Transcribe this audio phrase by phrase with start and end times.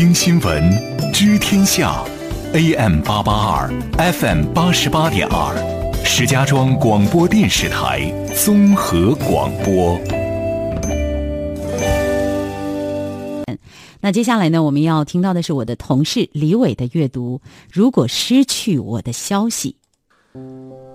[0.00, 2.02] 听新闻，知天下
[2.54, 5.54] ，AM 八八二，FM 八十八点二，
[6.02, 10.00] 石家庄广播电视台综合广播。
[14.00, 17.42] 那接下来呢，我们要听到的是我的同事李伟的阅读。
[17.70, 19.76] 如果失去我的消息，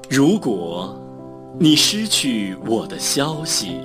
[0.10, 1.00] 如果
[1.60, 3.78] 你失去我的消息，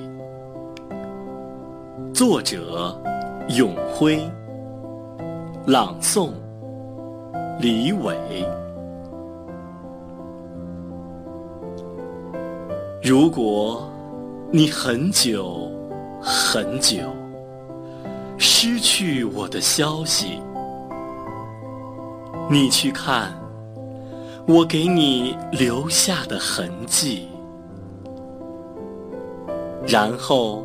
[2.15, 2.99] 作者
[3.51, 4.19] 永辉，
[5.71, 6.31] 朗诵
[7.61, 8.17] 李伟。
[13.01, 13.89] 如果
[14.51, 15.71] 你很久
[16.21, 16.99] 很久。
[18.37, 20.41] 失去我的消息，
[22.51, 23.33] 你去看
[24.49, 27.29] 我给你留下的痕迹，
[29.87, 30.65] 然后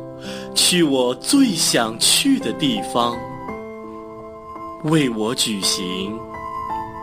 [0.52, 3.16] 去我最想去的地方，
[4.86, 6.16] 为我举行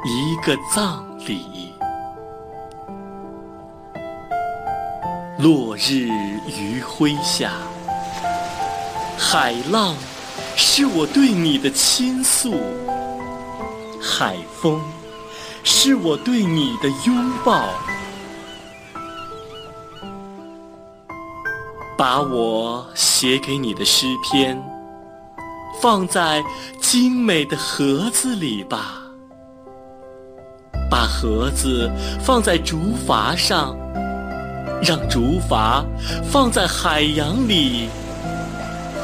[0.05, 1.73] 一个葬礼。
[5.39, 6.07] 落日
[6.47, 7.51] 余晖下，
[9.17, 9.95] 海浪。
[10.55, 12.53] 是我对你的倾诉，
[13.99, 14.79] 海风；
[15.63, 17.69] 是我对你的拥抱，
[21.97, 24.61] 把我写给你的诗篇
[25.81, 26.43] 放在
[26.79, 29.01] 精美的盒子里吧，
[30.89, 31.91] 把盒子
[32.23, 33.75] 放在竹筏上，
[34.81, 35.85] 让竹筏
[36.23, 37.89] 放在海洋里。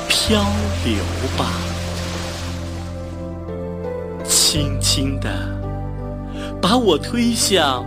[0.08, 0.44] 漂
[0.84, 0.96] 流
[1.38, 1.46] 吧，
[4.24, 5.30] 轻轻地
[6.62, 7.86] 把我推向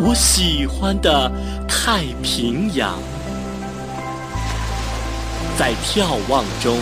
[0.00, 1.30] 我喜欢的
[1.68, 2.94] 太平洋，
[5.56, 6.78] 在眺望中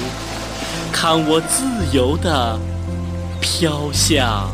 [0.92, 2.58] 看我自由地
[3.40, 4.50] 飘向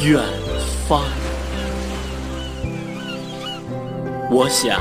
[0.00, 0.22] 远
[0.88, 1.02] 方。
[4.30, 4.78] 我想，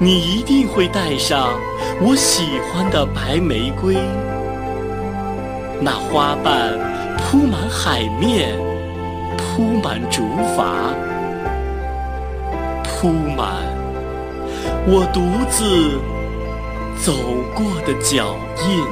[0.00, 1.50] 你一定会带上。
[2.02, 3.96] 我喜欢的白玫瑰，
[5.80, 6.72] 那花瓣
[7.18, 8.58] 铺满海面，
[9.36, 10.22] 铺满竹
[10.56, 10.94] 筏，
[12.82, 13.62] 铺满
[14.86, 15.20] 我独
[15.50, 16.00] 自
[16.96, 17.12] 走
[17.54, 18.34] 过的脚
[18.66, 18.82] 印，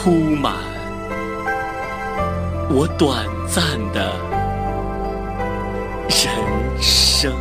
[0.00, 0.54] 铺满
[2.70, 4.14] 我短暂的
[6.08, 7.34] 人生。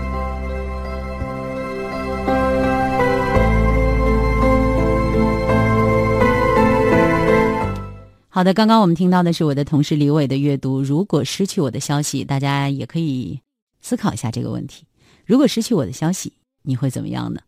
[8.28, 10.82] 好的，刚刚我们听到的是我的同事李伟的阅读。
[10.82, 13.40] 如果失去我的消息，大家也可以
[13.82, 14.84] 思考一下这个问题：
[15.28, 17.40] 如果失去我的消息，你会怎么样呢？